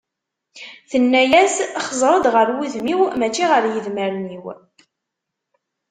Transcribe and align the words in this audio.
Tenna-yas 0.89 1.55
xẓer-d 1.99 2.25
ɣer 2.33 2.47
wudem-iw, 2.55 3.01
mačči 3.19 3.45
ɣer 3.51 3.63
yedmaren-iw. 3.67 4.45